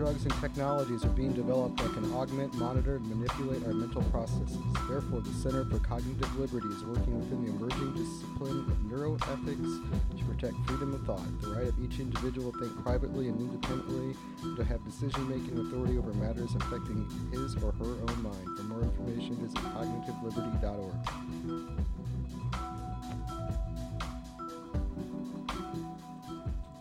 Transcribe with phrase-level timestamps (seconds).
[0.00, 4.56] drugs and technologies are being developed that can augment, monitor, and manipulate our mental processes.
[4.88, 10.24] Therefore, the Center for Cognitive Liberty is working within the emerging discipline of neuroethics to
[10.24, 14.56] protect freedom of thought, the right of each individual to think privately and independently, and
[14.56, 18.56] to have decision-making authority over matters affecting his or her own mind.
[18.56, 20.94] For more information, visit cognitiveliberty.org.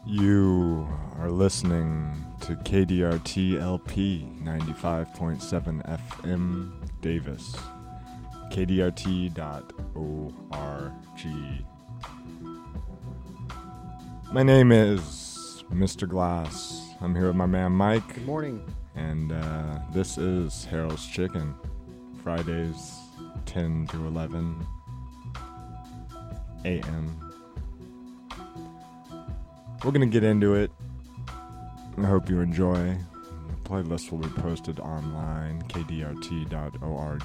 [0.06, 7.56] You are listening to KDRT LP 95.7 FM Davis.
[8.50, 9.36] KDRT.org.
[14.34, 16.10] My name is Mr.
[16.10, 16.82] Glass.
[17.02, 18.66] I'm here with my man Mike, Good morning.
[18.96, 21.54] and uh, this is Harold's Chicken.
[22.24, 22.96] Fridays
[23.46, 24.66] 10 to 11
[26.66, 27.32] a.m.
[29.86, 30.72] We're gonna get into it.
[32.00, 32.98] I hope you enjoy.
[33.50, 37.24] The playlist will be posted online, kdrt.org.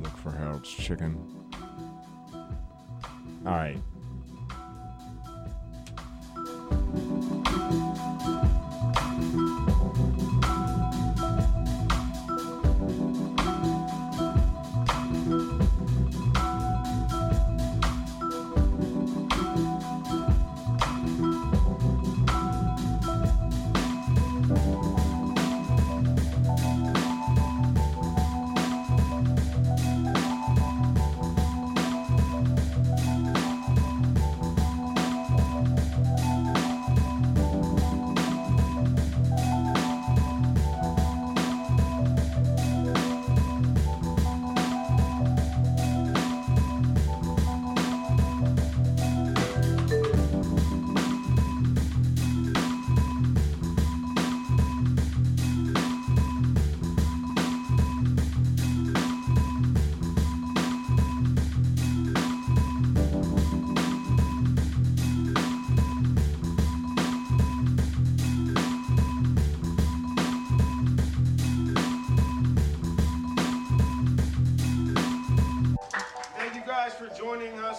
[0.00, 1.18] Look for Harold's Chicken.
[3.44, 3.78] Alright.
[6.96, 7.05] Thank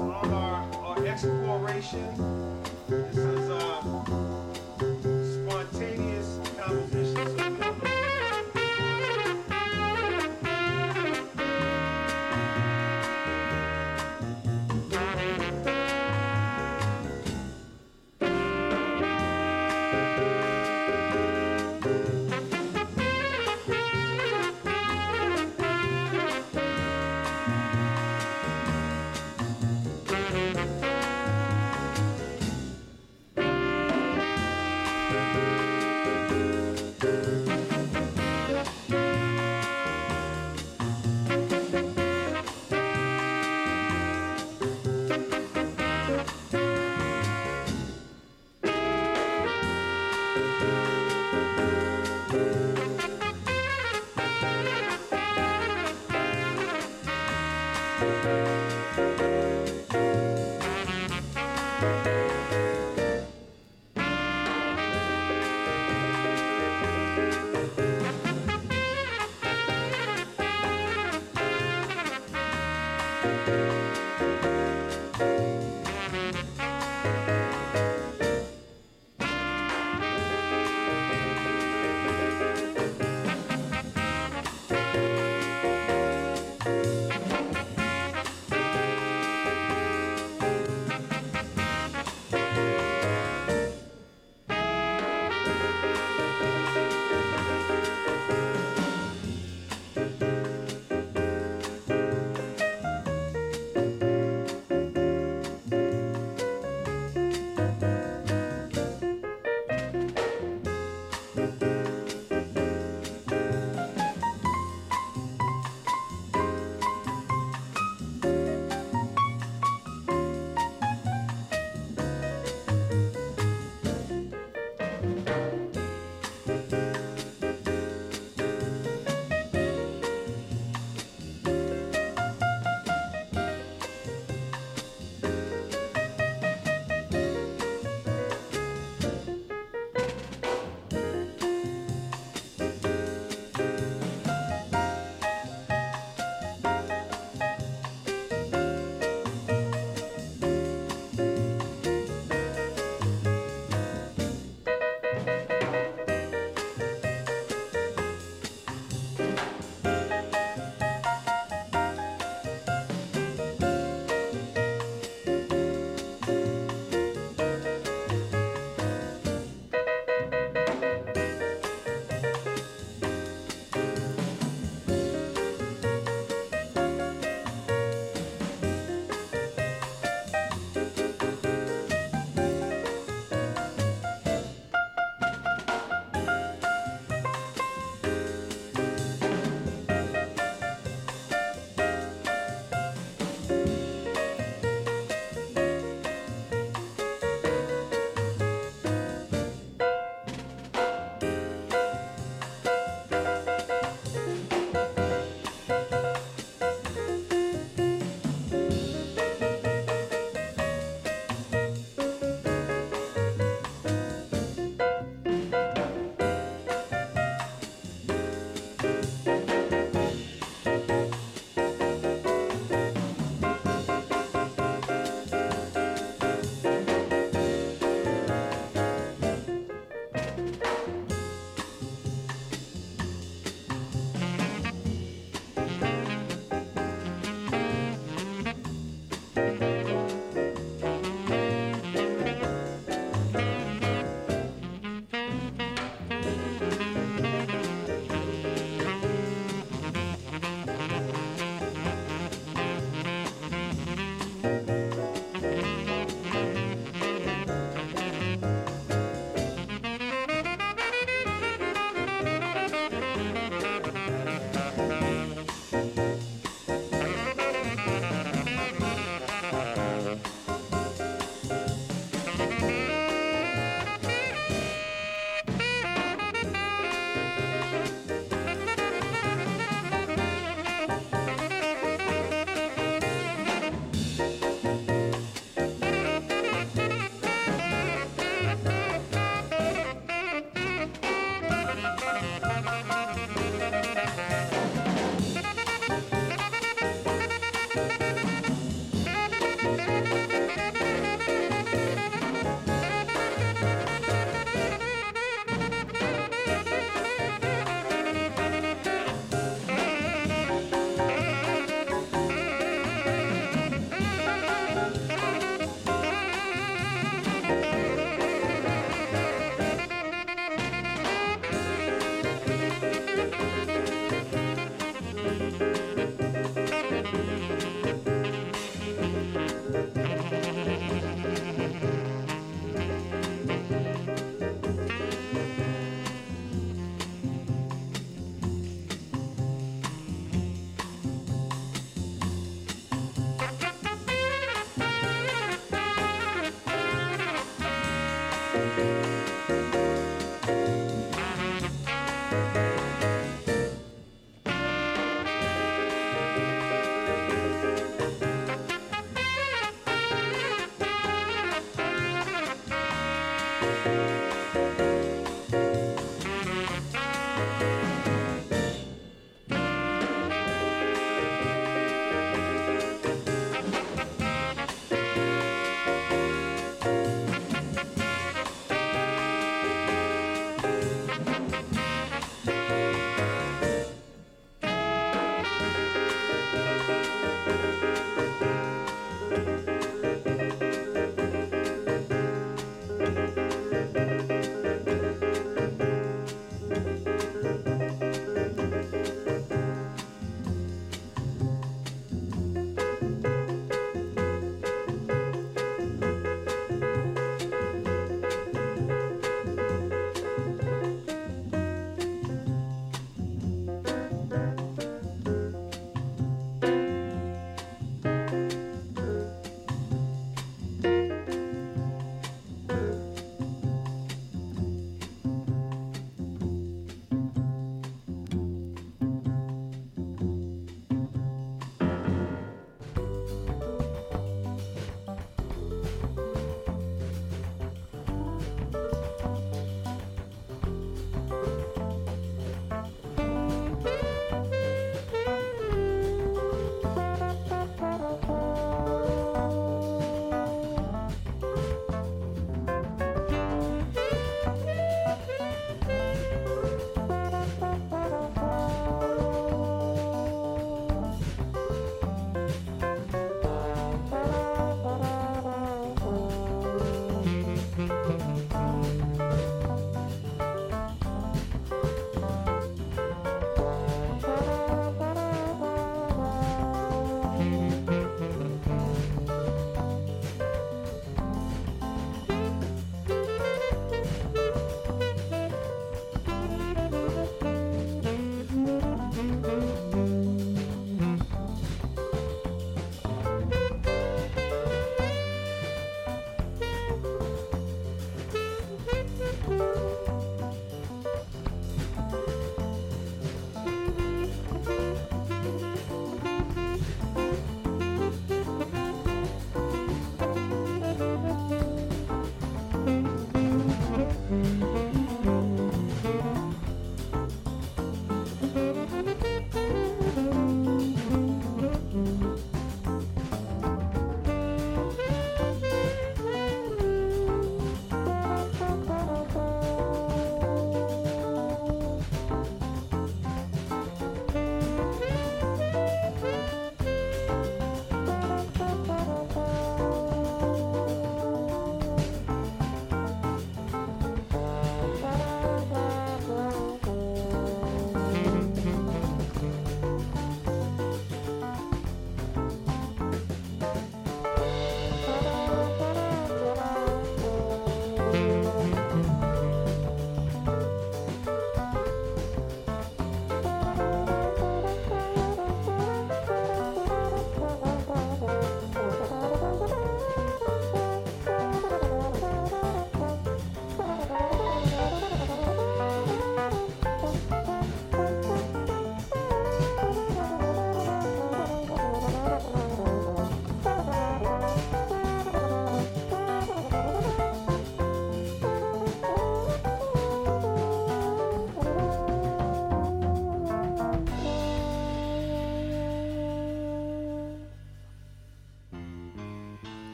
[0.00, 2.27] on our, our exploration.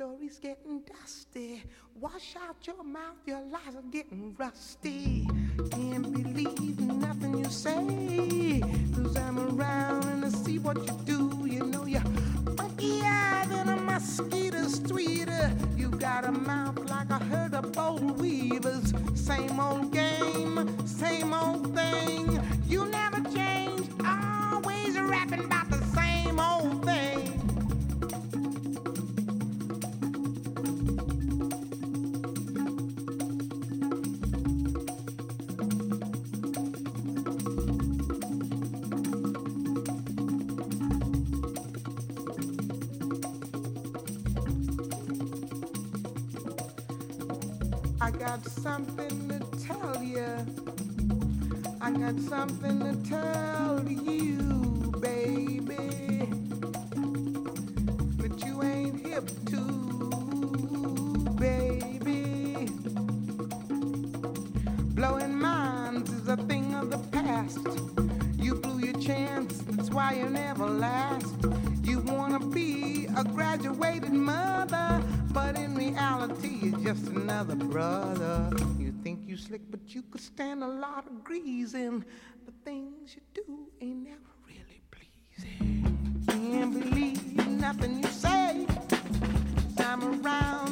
[0.00, 1.62] Story's getting dusty.
[2.00, 5.26] Wash out your mouth, your lies are getting rusty.
[5.70, 8.60] Can't believe nothing you say.
[8.94, 11.46] Cause I'm around and I see what you do.
[11.46, 12.00] You know you're
[12.56, 15.54] funkier than a mosquito's tweeter.
[16.00, 18.94] Got a mouth like a herd of boll weevils.
[19.14, 22.40] Same old game, same old thing.
[22.66, 25.46] You never change, always rapping
[48.62, 50.26] something to tell you.
[51.80, 56.28] I got something to tell you, baby.
[58.18, 59.62] But you ain't hip to,
[61.38, 62.68] baby.
[64.94, 67.60] Blowing minds is a thing of the past.
[68.36, 71.34] You blew your chance, that's why you never last.
[71.82, 78.50] You wanna be a graduated mother, but in reality, you're just another brother.
[78.78, 82.04] You think you slick, but you could stand a lot of greasing.
[82.46, 86.24] The things you do ain't never really pleasing.
[86.28, 88.66] Can't believe nothing you say.
[89.78, 90.69] I'm around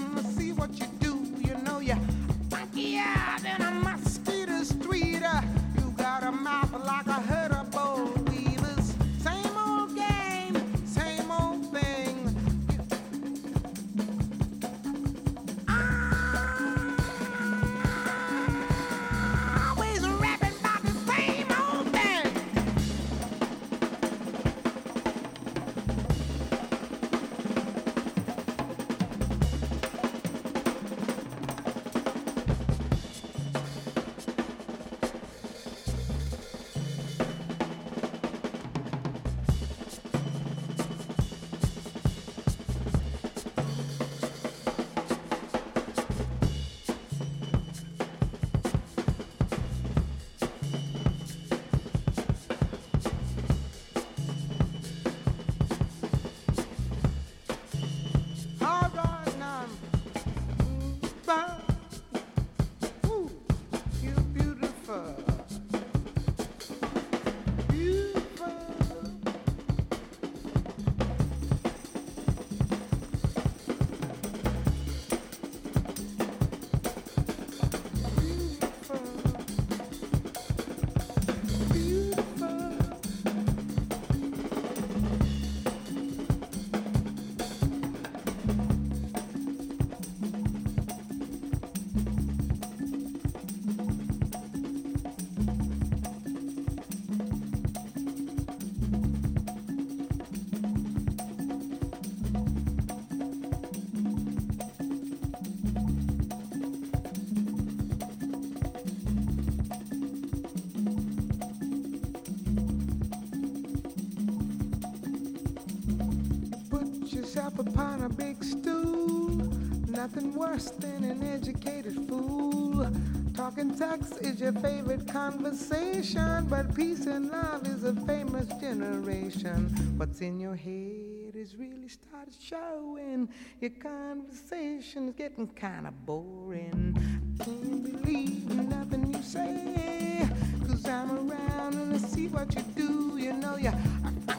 [120.38, 122.88] worse than an educated fool.
[123.34, 129.66] Talking sex is your favorite conversation, but peace and love is a famous generation.
[129.96, 133.28] What's in your head is really started showing.
[133.60, 136.96] Your conversation is getting kinda boring.
[137.40, 140.28] Can't believe nothing you say.
[140.68, 143.18] Cause I'm around and I see what you do.
[143.18, 143.56] You know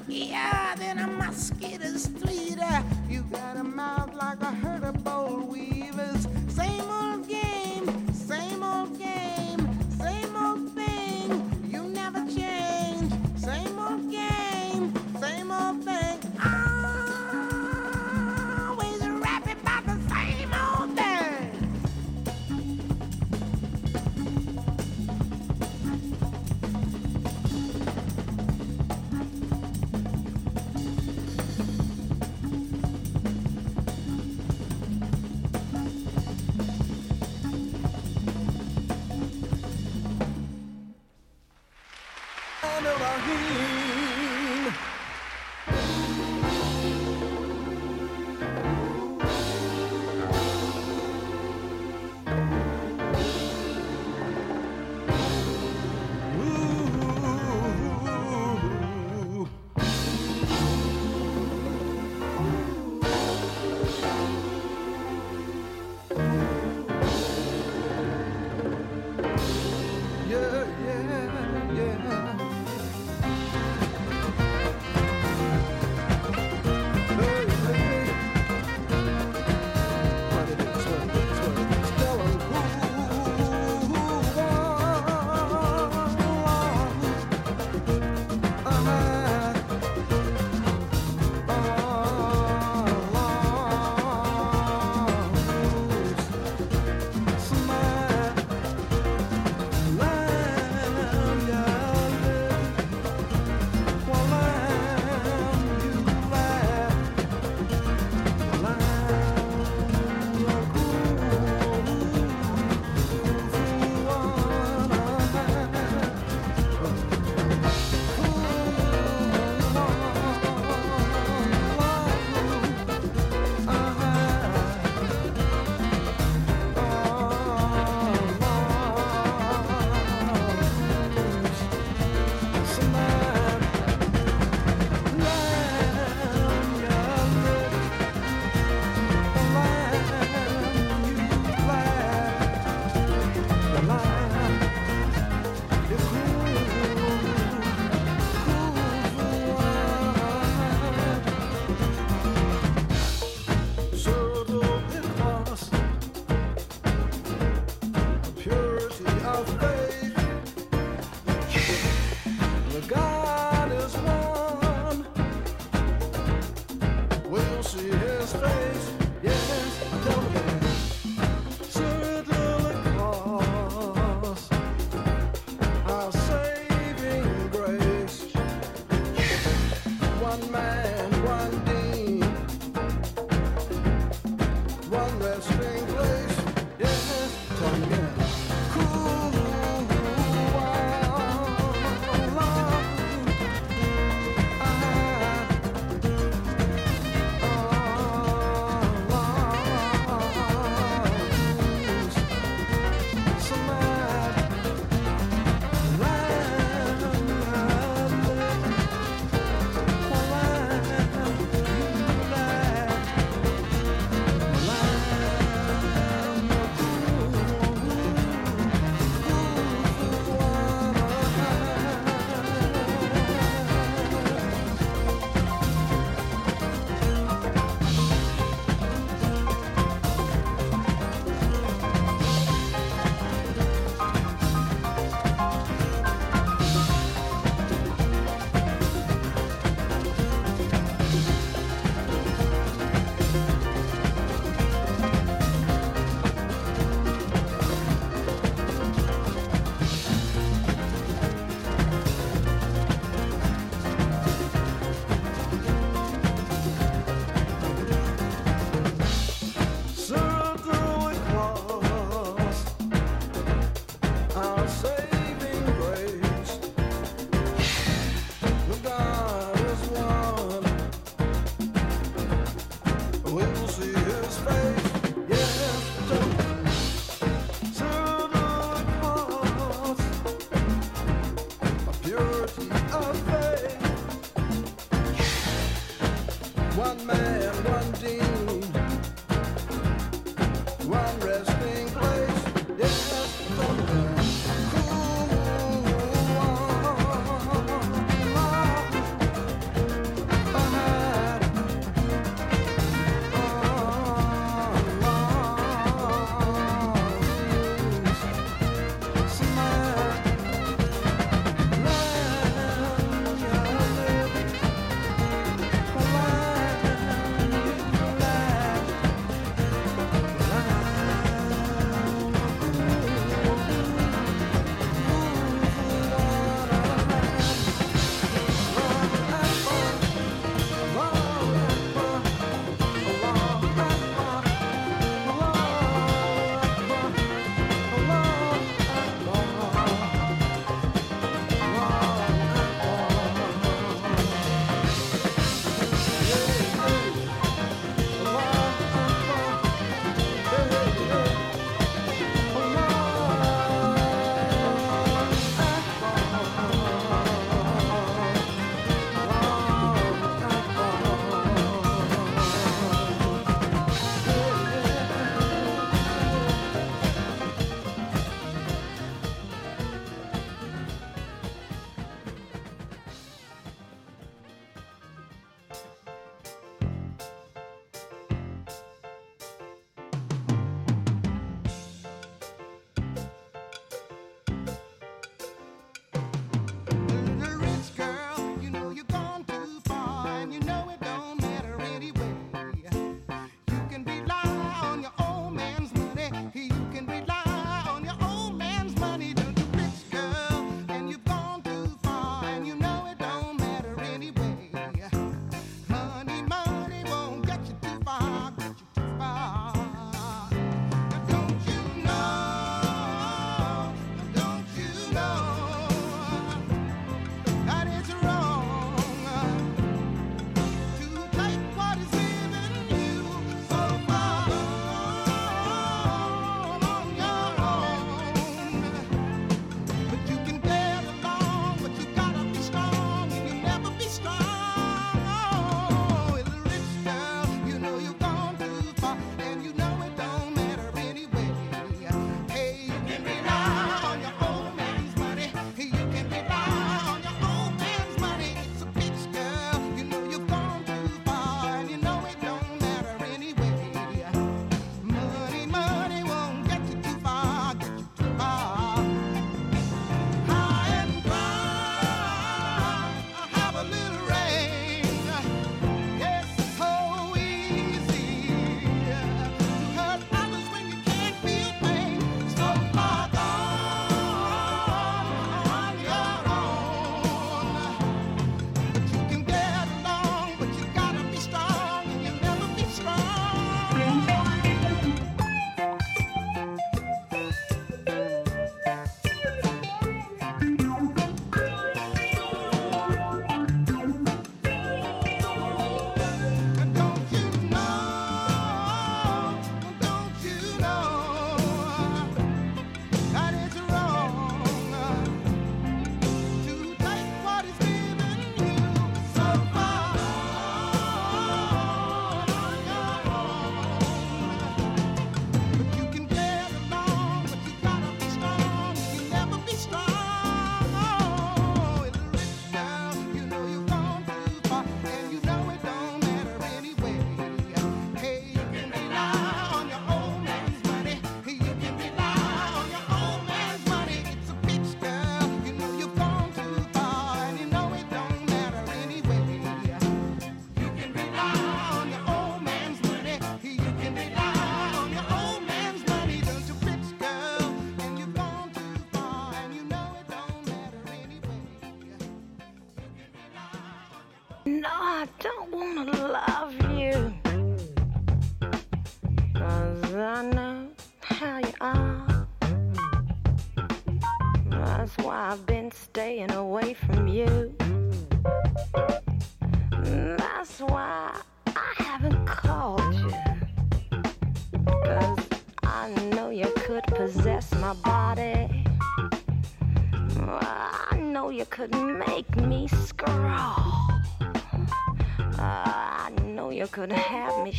[0.10, 2.60] you're funkier than a mosquito street.
[2.60, 6.28] Uh, You got a mouth like a herd of boll weevils.
[6.50, 7.69] Same old game,
[42.82, 43.69] Yeah, yeah,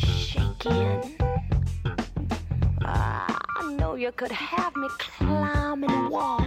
[0.01, 1.17] shaking.
[2.83, 6.41] I know you could have me climbing walls.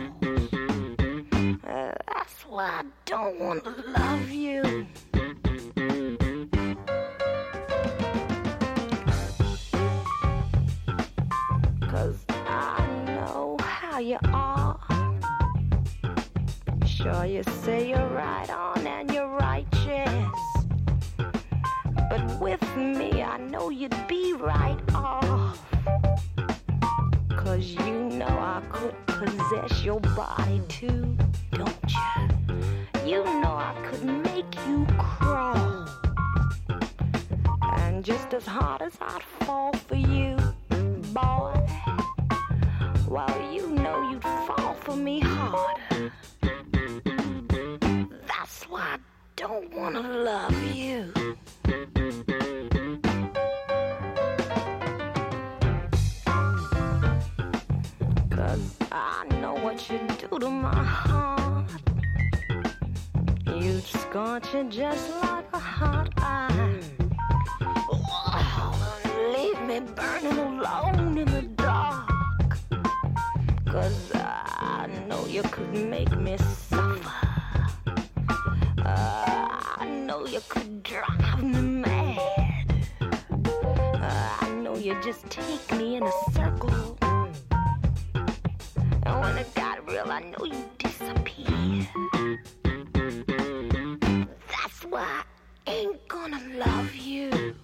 [1.64, 4.86] Uh, that's why I don't want to love you.
[11.88, 14.78] Cause I know how you are.
[16.86, 18.73] Sure, you say you're right on
[22.44, 25.64] with me, I know you'd be right off.
[27.30, 31.16] Cause you know I could possess your body too,
[31.52, 33.06] don't you?
[33.06, 35.88] You know I could make you crawl.
[37.62, 40.36] And just as hard as I'd fall for you,
[41.14, 41.54] boy,
[43.08, 46.12] well, you know you'd fall for me harder.
[48.26, 48.98] That's why
[49.46, 51.12] don't wanna love you.
[58.30, 61.70] Cause I know what you do to my heart.
[63.46, 66.80] You scorch it just like a hot iron.
[69.34, 72.08] Leave me burning alone in the dark.
[73.66, 77.23] Cause I know you could make me suffer.
[80.34, 82.88] You could drive me mad.
[83.00, 86.98] Uh, I know you just take me in a circle.
[89.04, 91.86] And when it got real, I know you disappear.
[94.50, 95.22] That's why
[95.68, 97.54] I ain't gonna love you.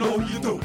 [0.00, 0.59] Know you do.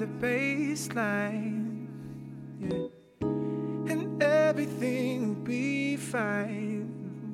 [0.00, 1.86] The baseline,
[2.58, 2.88] yeah,
[3.92, 6.88] and everything will be fine.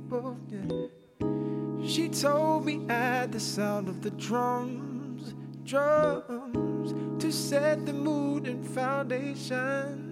[0.08, 1.86] Both, yeah.
[1.86, 8.66] She told me at the sound of the drums, drums, to set the mood and
[8.66, 10.02] foundation.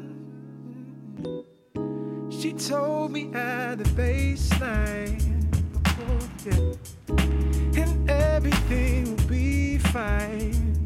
[2.31, 5.43] She told me at the baseline,
[5.89, 10.84] oh, yeah, and everything will be fine.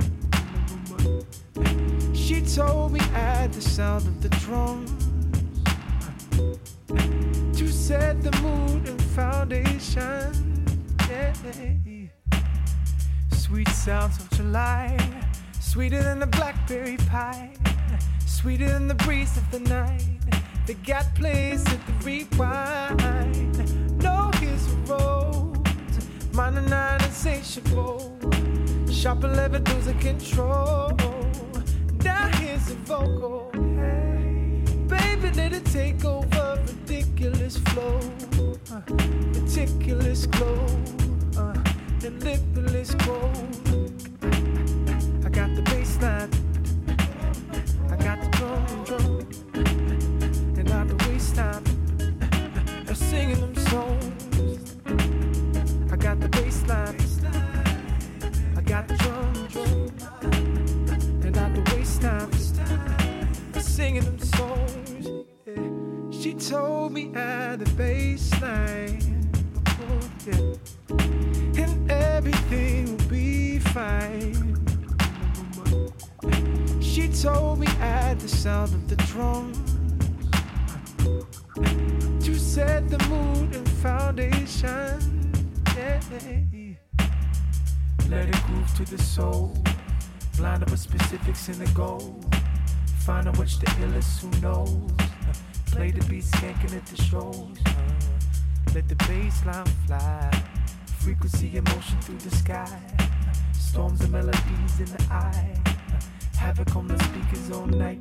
[2.29, 4.91] She told me at the sound of the drums
[7.59, 10.67] to set the mood and foundation.
[11.09, 11.33] Yeah.
[13.33, 14.99] Sweet sounds of July,
[15.59, 17.51] sweeter than the blackberry pie,
[18.27, 20.05] sweeter than the breeze of the night.
[20.67, 24.03] They got place at the rewind.
[24.03, 25.67] No, here's a road,
[26.35, 28.19] minor nine insatiable.
[28.91, 31.18] Sharp 11 losing control.
[32.67, 33.51] A vocal.
[33.77, 36.59] Hey, baby, let it take over.
[36.67, 38.01] Ridiculous flow,
[38.71, 38.83] uh,
[39.33, 40.67] meticulous glow,
[41.39, 41.55] uh,
[42.01, 43.37] the limitless quote.
[45.25, 46.31] I got the bass line,
[47.91, 49.29] I got the drum and drum,
[50.59, 51.65] and out the waistline,
[52.87, 54.77] I'm singing them songs.
[55.91, 56.97] I got the bass line,
[58.57, 59.28] I got the drum,
[66.49, 69.03] told me at the baseline,
[69.69, 74.57] oh, yeah, and everything will be fine.
[76.81, 79.59] She told me at the sound of the drums
[82.25, 85.31] to set the mood and foundation.
[85.77, 86.01] Yeah.
[88.09, 89.55] Let it groove to the soul.
[90.39, 92.19] Blind up with specifics in the goal.
[93.05, 95.08] Find out which the illest who knows.
[95.73, 97.59] Play the beat skanking at the shows.
[97.67, 97.73] Uh,
[98.75, 100.45] let the bass line fly.
[100.99, 102.81] Frequency and motion through the sky.
[103.53, 105.55] Storms and melodies in the eye.
[106.37, 108.01] Havoc on the speakers all night.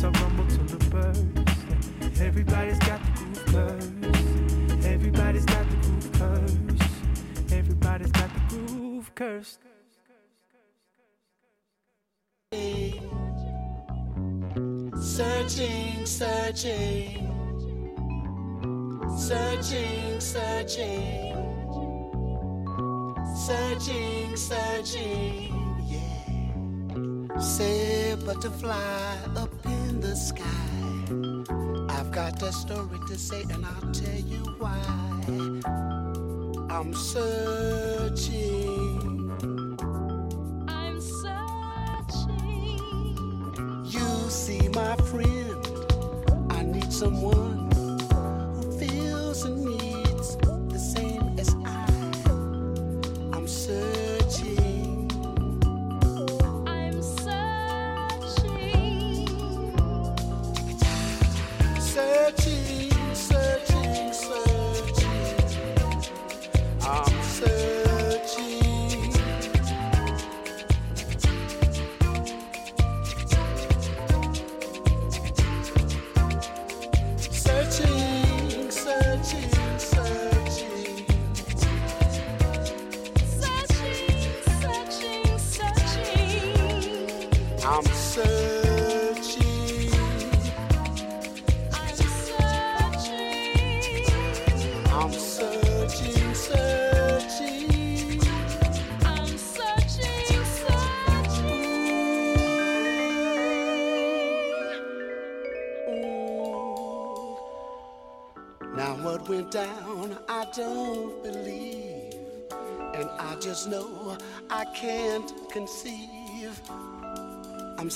[0.00, 2.20] So rumble till the burst.
[2.20, 4.84] Everybody's got the groove curse.
[4.84, 7.52] Everybody's got the groove curse.
[7.52, 9.58] Everybody's got the groove curse.
[15.00, 17.30] Searching, searching,
[19.18, 21.34] searching, searching,
[23.36, 25.54] searching, searching,
[25.86, 27.38] yeah.
[27.38, 30.44] Say butterfly up in the sky.
[31.90, 34.80] I've got a story to say, and I'll tell you why.
[36.70, 38.36] I'm searching.
[43.88, 45.66] You see, my friend,
[46.50, 51.86] I need someone who feels and needs the same as I.
[53.32, 55.08] I'm searching.
[56.66, 58.58] I'm searching.
[61.80, 62.55] Searching,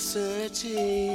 [0.01, 1.10] searching.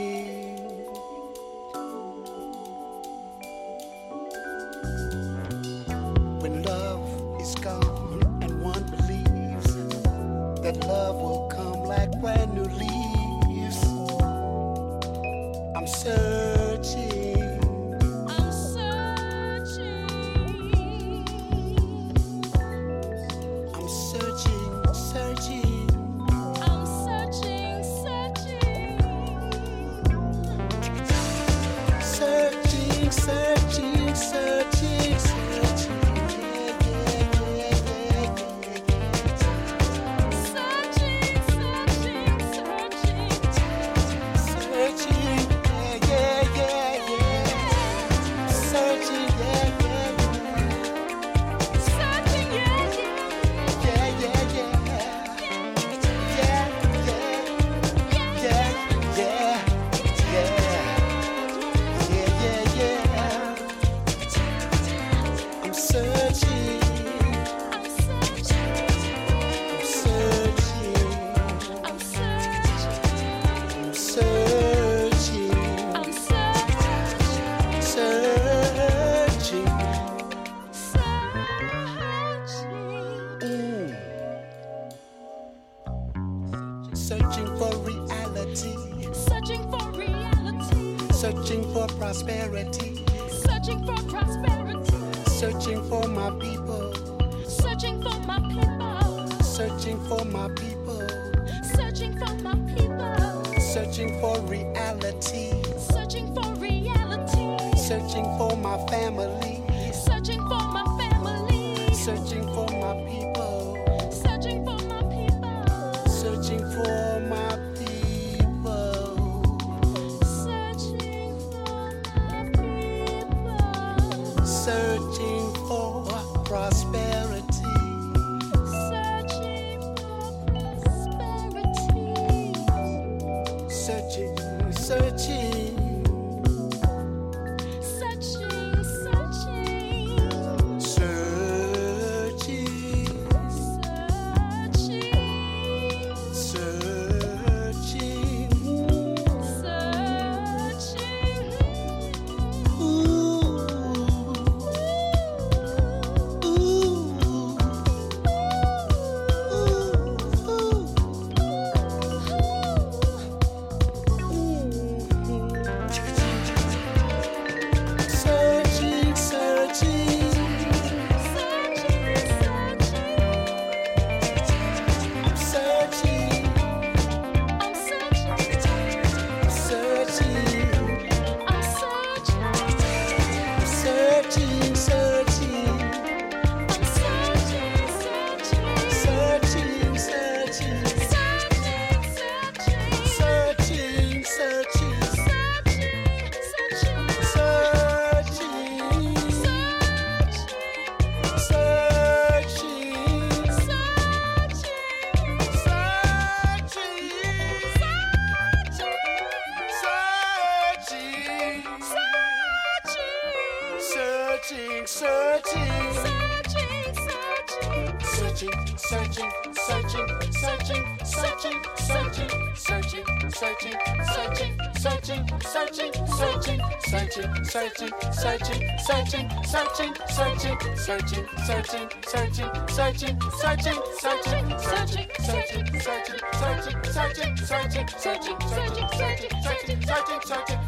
[230.77, 238.89] searching, searching, searching, searching, searching, searching, searching, searching, searching, searching, searching, searching, searching, searching, searching,
[238.93, 240.61] searching, searching, searching, searching.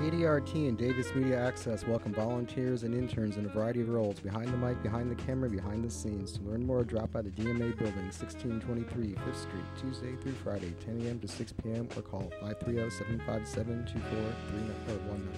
[0.00, 4.48] KDRT and Davis Media Access welcome volunteers and interns in a variety of roles behind
[4.48, 6.32] the mic, behind the camera, behind the scenes.
[6.38, 11.02] To learn more, drop by the DMA building, 1623 5th Street, Tuesday through Friday, 10
[11.02, 11.20] a.m.
[11.20, 11.86] to 6 p.m.
[11.94, 15.28] or call 530 757 2419.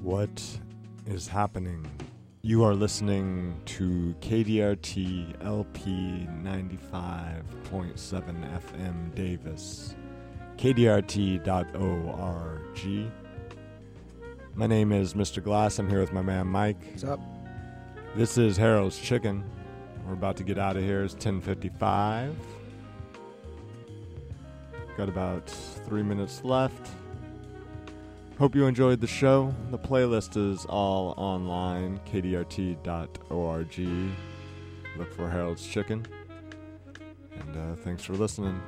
[0.00, 0.42] What
[1.06, 1.86] is happening?
[2.40, 7.44] You are listening to KDRT LP 95.7
[8.72, 9.94] FM Davis,
[10.60, 11.40] KDRT.org.
[14.54, 15.42] My name is Mr.
[15.42, 15.78] Glass.
[15.78, 16.76] I'm here with my man Mike.
[16.90, 17.18] What's up?
[18.14, 19.42] This is Harold's Chicken.
[20.06, 21.02] We're about to get out of here.
[21.02, 22.34] It's 10:55.
[24.98, 26.90] Got about three minutes left.
[28.38, 29.54] Hope you enjoyed the show.
[29.70, 33.80] The playlist is all online, kdrt.org.
[34.98, 36.04] Look for Harold's Chicken.
[37.40, 38.60] And uh, thanks for listening.